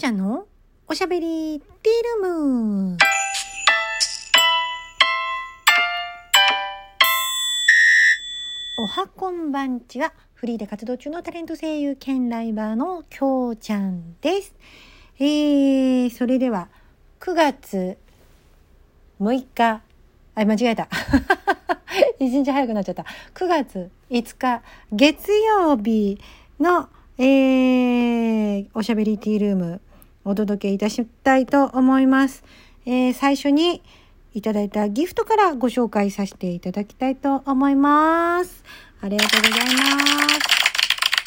[0.00, 0.46] ちゃんの
[0.88, 2.96] おしゃべりティールーム。
[8.78, 14.54] おはこんばんちは、フリーで活動中のタレント声優兼ライバーのきょうちゃんです。
[15.18, 16.70] えー、それでは、
[17.20, 17.98] 9月
[19.20, 19.82] 6日、
[20.34, 20.88] あ、間違えた。
[22.18, 23.04] 一日早くなっちゃった。
[23.34, 24.62] 9月5日、
[24.92, 26.18] 月曜日
[26.58, 26.88] の、
[27.18, 29.82] えー、おしゃべりティールーム、
[30.30, 32.44] お届けいたしたいと思います。
[32.86, 33.82] えー、最初に
[34.32, 38.62] いただいたギフトからご紹介させていただきたいと思います。
[39.00, 39.98] ありがとうございま
[40.28, 40.38] す。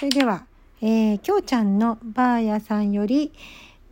[0.00, 0.46] それでは、
[0.82, 3.32] えー、きょうちゃんのばあやさんより、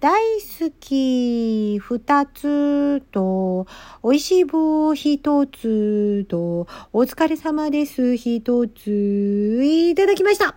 [0.01, 3.69] 大好き二つと、
[4.03, 10.57] 美味しい棒一つと、お疲れ様です一つ、いただきました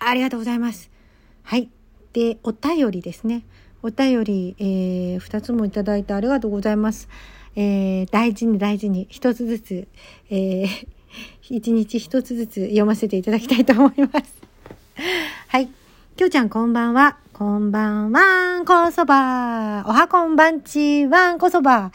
[0.00, 0.95] ありがとうございます。
[1.46, 1.68] はい。
[2.12, 3.44] で、お便りですね。
[3.80, 7.08] お便り、えー、2つもいただいてありがとうございます。
[7.54, 9.88] えー、大事に大事に一つずつ、
[10.28, 10.66] えー、
[11.48, 14.34] 一日一つずつ読ませていただきたいと思います。
[15.46, 15.68] はい。
[16.16, 17.16] きょうちゃんこんばんは。
[17.32, 19.84] こんばんはんこそば。
[19.86, 21.92] おはこんばんちわんこそば。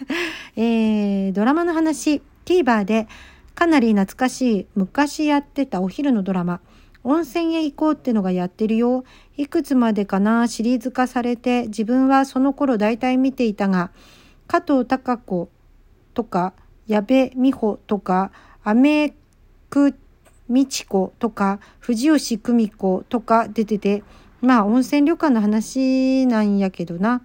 [0.56, 3.08] えー、ドラマの話、TVer で
[3.54, 6.60] かなり懐かしい昔やってたお昼のドラマ、
[7.08, 9.04] 温泉へ行こうってのがやってるよ。
[9.36, 10.48] いくつまでかな？
[10.48, 13.92] シリーズ化されて自分はその頃大体見ていたが、
[14.48, 15.48] 加藤隆子
[16.14, 16.52] とか
[16.88, 18.32] 矢部美穂とか
[18.64, 19.14] アメ
[19.70, 19.94] ク
[20.50, 24.02] 美智子とか藤吉久美子とか出てて、
[24.40, 27.22] まあ温泉旅館の話なんやけどな。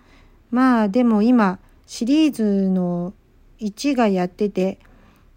[0.52, 3.14] まあでも今シリーズの
[3.60, 4.78] 1がやってて、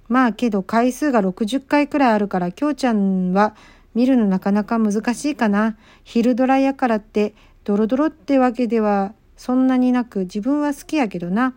[0.08, 3.56] まあけど回数が60回くらいあるから、きょうちゃんは
[3.94, 5.76] 見るのなかなか難しいかな。
[6.02, 11.54] 昼ドラやからって、ドロドロってわけではそんなになく、自分は好きやけどな。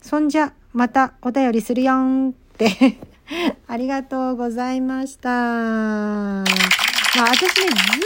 [0.00, 2.98] そんじゃ、またお便りするよんって。
[3.66, 5.30] ありがとうございました。
[5.30, 8.00] まあ私ね、ずっ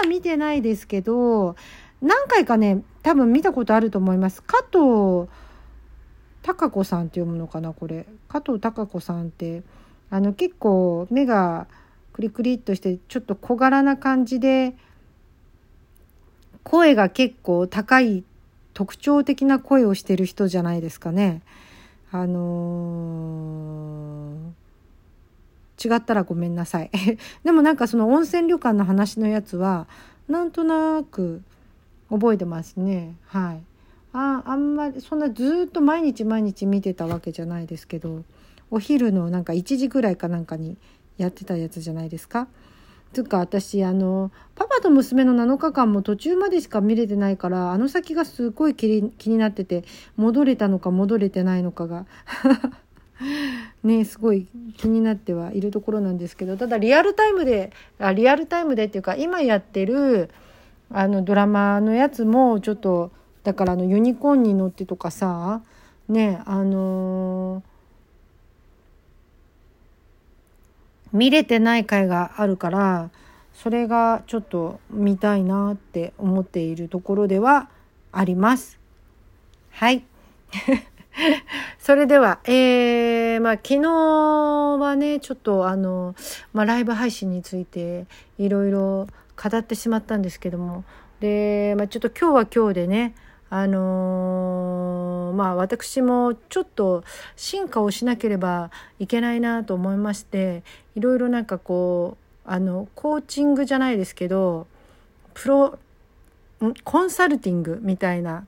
[0.02, 1.56] は見てないですけど、
[2.00, 4.42] 何回かね、多分見たことあると思います。
[4.42, 5.28] 加藤
[6.42, 8.06] 貴子さんって読むのかな、これ。
[8.28, 9.62] 加藤貴子さんって、
[10.10, 11.66] あの結構目が
[12.14, 14.76] クリクリっとして、ちょっと小柄な感じで、
[16.62, 18.22] 声が結構高い
[18.72, 21.42] 特徴的な声をしてる人じゃないですかね。
[22.12, 26.90] あのー、違ったらごめんなさい。
[27.42, 29.88] でもなんかその温泉旅館の話のやつは、
[30.28, 31.42] なんとなく
[32.10, 33.16] 覚えてますね。
[33.26, 33.62] はい。
[34.12, 38.22] ああんまり、そんなずっと毎日毎日見てたわけじゃないですけど、
[38.70, 40.76] お昼のなんか1時ぐらいかなんかに
[41.16, 42.48] やってたやつじゃないですか。
[43.14, 49.84] つうか私あのパパと娘の7日間も途中までしか見れてないからあの先がすごい気に気になってて
[50.16, 52.06] 戻れたのか戻れてないのかが
[53.84, 60.30] ねすごい気になってはいるところなんですけどただリアルタイムであリアルタイムでっていうか今やってる
[60.90, 63.12] あのドラマのやつもちょっと
[63.44, 65.62] だからあのユニコーンに乗ってとかさ
[66.08, 67.73] ねあのー
[71.14, 73.10] 見れてない回があるから
[73.54, 77.70] それがちょっと見たいなって思っているところでは
[78.12, 78.78] あります。
[79.70, 80.04] はい。
[81.78, 83.90] それでは、えー、まあ昨日
[84.80, 86.16] はね、ちょっとあの、
[86.52, 88.06] まあライブ配信について
[88.38, 89.06] いろいろ
[89.40, 90.84] 語ってしまったんですけども、
[91.20, 93.14] で、まあちょっと今日は今日でね、
[93.50, 97.04] あのー、まあ私もちょっと
[97.36, 100.62] 進化をしなければいけないなと思いまして
[100.94, 102.16] いろいろなんかこ
[102.46, 104.66] うあのコーチングじゃないですけど
[105.34, 105.78] プロ
[106.84, 108.46] コンサルティングみたいな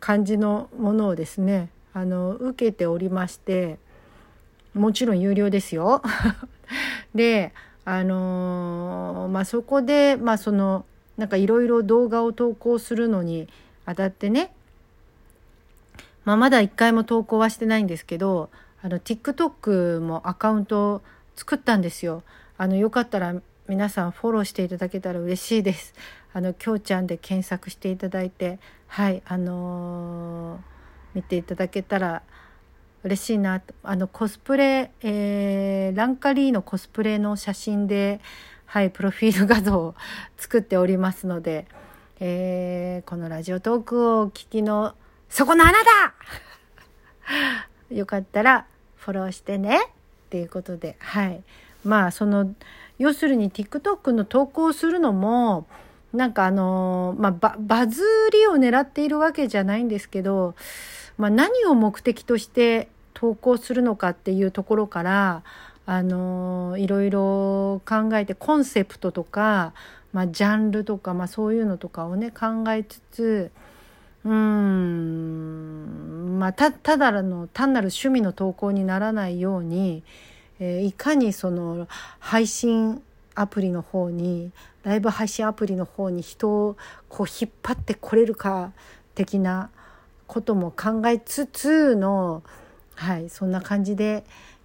[0.00, 3.78] 感じのものをですねあの受けておりまして
[4.74, 6.02] もちろん有料ですよ。
[7.14, 7.52] で
[7.84, 10.84] あのー、まあそこでまあその
[11.16, 13.48] なんかいろいろ動画を投稿するのに
[13.86, 14.52] 当たってね、
[16.24, 18.50] まあ、まだ一回も投稿はしてないんですけど
[18.82, 21.02] あの TikTok もアカウント
[21.36, 22.22] 作ったんですよ。
[22.58, 23.34] あのよかったら
[23.66, 25.94] 皆さんフォローしていただけたら嬉しいです。
[26.32, 28.58] あのきょうちゃんで検索していただいて
[28.88, 30.60] はいあのー、
[31.14, 32.22] 見ていただけたら
[33.04, 38.20] 嬉しいなあのコスプレ、えー、ランカリーのコスプレの写真で
[38.66, 39.94] はいプロフィール画像を
[40.36, 41.66] 作っておりますので。
[42.20, 44.94] えー、このラジオトークをお聞きの
[45.28, 46.14] そこのあなた。
[47.94, 48.66] よかったら
[48.96, 49.78] フォローしてね。
[49.78, 49.88] っ
[50.30, 50.96] ていうことで。
[51.00, 51.42] はい。
[51.84, 52.54] まあその
[52.98, 55.66] 要するに TikTok の投稿するのも
[56.12, 58.02] なんかあのまあバ、バズ
[58.32, 60.54] りを狙っているわけじゃないんですけど、
[61.18, 65.42] まあ、何を目的として投稿するのかっていうところから
[65.86, 69.72] あのいろいろ考えてコンセプトとか、
[70.14, 73.50] まあ、ジャンルとか、まあ、そういうのとかをね考えつつ
[74.24, 75.48] うん
[76.38, 80.02] まあたただの単なる趣味の投稿にならないように、
[80.60, 81.88] えー、いかにその
[82.20, 83.02] 配信
[83.34, 84.52] アプリの方に
[84.84, 86.76] ライブ配信アプリの方に人を
[87.08, 88.72] こう引っ張ってこれるか
[89.14, 89.68] 的な
[90.26, 92.42] ことも考えつつの
[92.94, 94.24] はいそんな感じで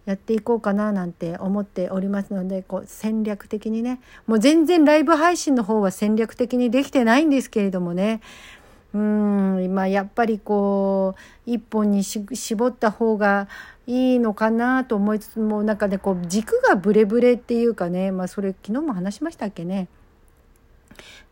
[0.09, 4.01] やっていこうかななんて思っておりますのでこう戦略的にね。
[4.25, 8.19] もう全然ライブ配信の方は戦略的にできてないんですけれどもね。
[8.91, 13.47] うん今やっぱりこう一本に絞った方が
[13.85, 18.11] いいのかなと思いつつもなんかねこう軸がブレブレっていうかね。
[18.11, 19.89] まあそれ昨日も話しましたっけね。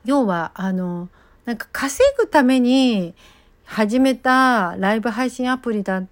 [0.05, 1.09] 要はあの
[1.45, 3.15] なんか稼ぐために
[3.63, 6.05] 始めたライブ配信アプリだっ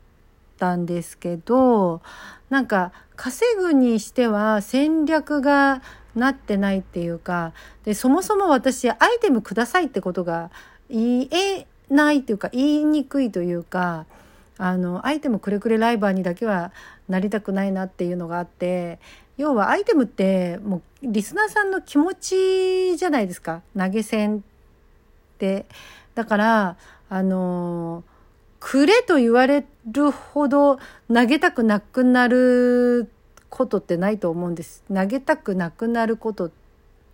[0.57, 2.01] たんですけど
[2.49, 5.81] なんか稼ぐにしては戦略が
[6.15, 7.53] なってないっていうか
[7.83, 10.51] でそもそも私アイテムくださいってことが
[10.89, 14.05] 言えないっていうか言いにくいというか
[14.57, 16.71] あのアイテムくれくれライバーにだけは
[17.09, 18.99] なりたくないなっていうのがあって
[19.37, 24.41] 要はアイテムってもうリスナーさんの気持ちじゃないですか投げ銭っ
[25.37, 25.65] て。
[26.15, 26.77] だから
[27.09, 28.03] あの
[28.67, 30.79] くれと言われるほど
[31.13, 33.11] 投げたくなくなる
[33.47, 34.83] ことってないと思うんです。
[34.91, 36.49] 投げたくなくなること。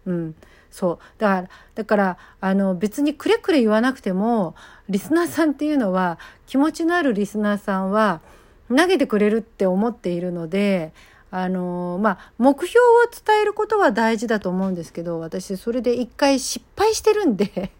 [0.06, 0.33] うん。
[0.71, 1.00] そう。
[1.18, 4.56] だからだからあの別にくれくれ言わなくても
[4.88, 8.21] リスナーさんっていうのは気持ちのあるリスナーさんは
[8.69, 10.94] 投げてくれるって思っているので
[11.31, 17.71] あのまあ目標を伝えることは大事だと思うんですけど私それで一回失敗してるんで。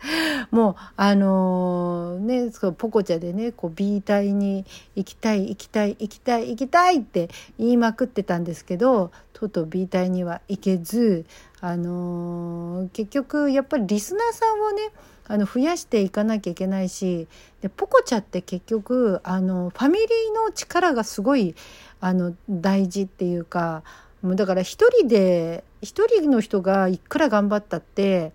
[0.50, 4.64] もうあのー、ねそポコチャでねこう B 隊に
[4.94, 11.24] 行きたい行きたい行きたい行きたいって言いまくってたんですけどとうとう B 隊には行けず
[11.60, 14.90] あのー、結局やっぱりリスナーさんをね
[15.28, 17.28] あの増やしていかなきゃいけないし
[17.60, 21.54] でポコチャって結局あのファミリーの力がすごい
[22.00, 23.84] あの大事っていうか
[24.22, 28.32] もうだから一人で一人の人がいくら頑張ったって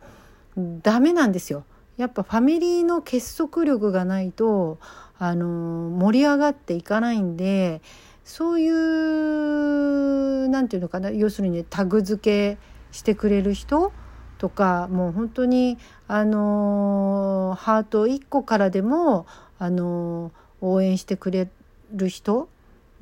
[0.58, 1.66] ダメなんですよ。
[1.98, 4.80] やっぱファミリーの結束力がないと
[5.18, 5.46] あの
[5.90, 7.82] 盛り上がっていかないんで
[8.26, 12.58] そういう何て言うのかな要するに、ね、タグ付け
[12.92, 13.94] してくれる人
[14.38, 19.26] とかもう本当にあのハート1個からでも
[19.58, 21.48] あの応援してくれ
[21.94, 22.50] る人、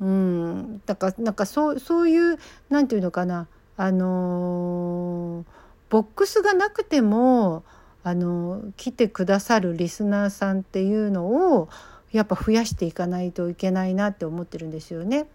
[0.00, 5.44] うん、だからなんかそうそういう何て言うのかなあの
[5.90, 7.64] ボックスがなくても
[8.02, 11.68] あの来てくださるリスナーさんっていうのを
[12.12, 15.26] やっぱ増やしていかないといけないなって思ってるんですよね。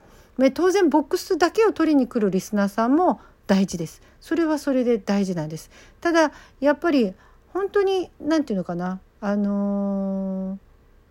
[0.53, 4.01] 当然ボックスだけを取りに来るリスナーさんも大事です。
[4.21, 5.69] それはそれで大事なんです。
[5.99, 7.13] ただやっぱり
[7.51, 10.57] 本当に何て言うのかなあのー、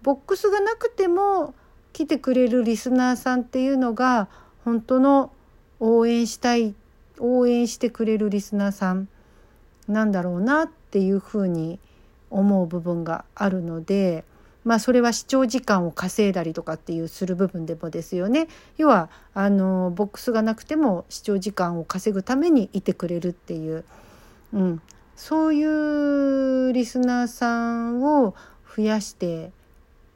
[0.02, 1.54] ボックスがなくても
[1.92, 4.28] 来てくれるリスナーさんっていうのが
[4.64, 5.32] 本当の
[5.80, 6.74] 応援したい
[7.18, 9.08] 応援してくれるリスナーさん
[9.88, 11.78] なんだろうなっていうふうに
[12.30, 14.24] 思う部分があるので。
[14.64, 18.48] まあそれは視聴時間を稼いだりとかっていうする部分でもですよね。
[18.76, 23.84] 要はあのボックスがなくても視聴時間を稼ぐためにいてくれるっていう、
[24.52, 24.82] うん、
[25.16, 28.34] そういうリスナーさんを
[28.76, 29.52] 増やして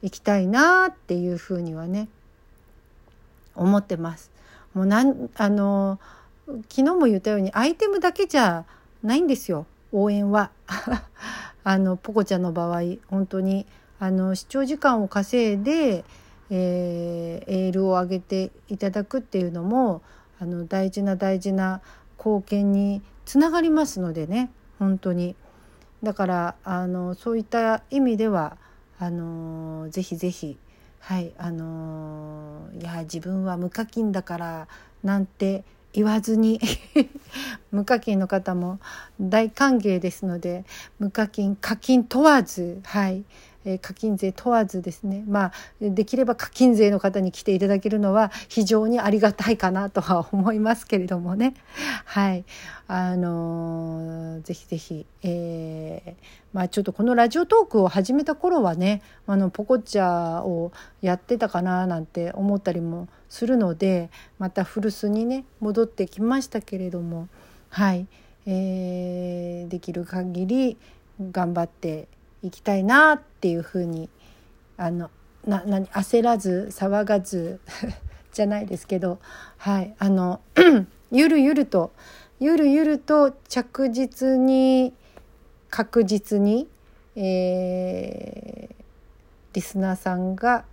[0.03, 2.07] いきたいなっていうふうにはね
[3.55, 4.29] 思ってます。
[4.75, 5.99] もうなんあの
[6.45, 8.65] 昨日も言ったようにアイテムだけじゃ
[9.03, 10.51] ないんですよ応援は。
[11.65, 13.65] あのポコちゃんの場合本当に
[13.99, 16.03] あの視聴時間を稼いで、
[16.49, 20.01] えー、エールを上げていただくっていうのも
[20.41, 21.81] あの大事な大事な
[22.17, 25.35] 貢献につながりますのでね本当に。
[26.03, 28.57] だからあのそういった意味では
[28.99, 30.57] あのぜひぜひ
[30.99, 34.67] はいあのいや自分は無課金だから
[35.01, 36.59] なんて言わずに
[37.71, 38.79] 無課金の方も
[39.19, 40.65] 大歓迎ですので
[40.99, 43.23] 無課金課金問わずはい
[43.65, 45.51] え課金税問わずですねまあ
[45.81, 51.55] できれば課金税の方に来ていただけるのは非常にありがたいかなとは思いますけれどもね
[52.05, 52.45] はい
[52.87, 56.13] あのー、ぜひぜひ、えー、
[56.53, 67.27] まあちょっとこのラジオトークを始めた頃はねあのポコチャをやってたかななんて思ったりもするのでまた古巣にね戻ってきましたけれども
[67.69, 68.07] はい。
[68.45, 70.77] えー、できる限り
[71.31, 72.07] 頑張って
[72.43, 74.09] いきたいなっていうふうに
[74.77, 75.09] あの
[75.47, 77.59] な何焦らず騒がず
[78.31, 79.19] じゃないですけど
[79.57, 80.41] はいあの
[81.11, 81.91] ゆるゆると
[82.39, 84.93] ゆるゆると着実に
[85.69, 86.67] 確実に、
[87.15, 88.75] えー、
[89.53, 90.65] リスナーさんが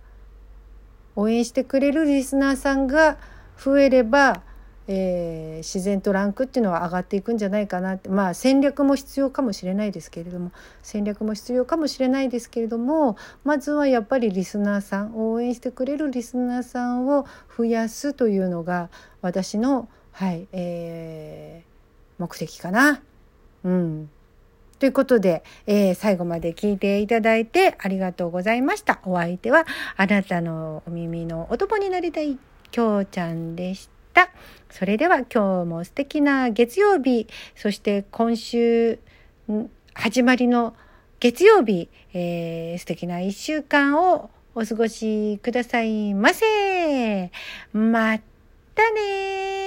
[1.15, 3.17] 応援してくれるリスナーさんが
[3.57, 4.43] 増えれば
[4.87, 18.89] えー、自然とランクっていうのは上がっていくんじゃないかなってまあ戦略も必要かもしれないですけれども戦略も必要かもしれないですけれどもまずはやっぱりリスナーさん応援してくれるリスナーさんを増やすというのが
[19.21, 23.01] 私のはい、えー、目的かな。
[23.63, 24.09] うん
[24.79, 28.99] ということで、えー、最後まで聞いていただいてありがとうございました。
[29.05, 32.39] お相手はあなたのお耳のお供になりたい
[32.71, 34.00] きょうちゃんでした。
[34.71, 38.99] それでは今日も素敵な月曜日、そして今週
[39.93, 40.73] 始まりの
[41.19, 47.31] 月曜日、えー、素敵な一週間をお過ごしくださいませ。
[47.73, 48.17] ま
[48.73, 49.60] たね